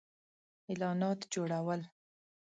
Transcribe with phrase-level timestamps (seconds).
[0.03, 1.81] -اعلانات جوړو ل